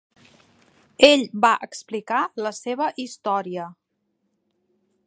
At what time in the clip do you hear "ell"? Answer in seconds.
1.09-1.25